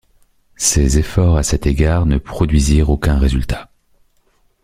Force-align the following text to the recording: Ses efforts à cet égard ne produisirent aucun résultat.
Ses 0.55 0.97
efforts 0.97 1.37
à 1.37 1.43
cet 1.43 1.67
égard 1.67 2.07
ne 2.07 2.17
produisirent 2.17 2.89
aucun 2.89 3.19
résultat. 3.19 3.69